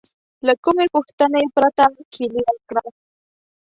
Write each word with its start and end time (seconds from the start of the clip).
له 0.45 0.53
کومې 0.63 0.85
پوښتنې 0.95 1.43
پرته 1.55 1.85
کیلي 2.13 2.41
ورکړه. 2.47 2.83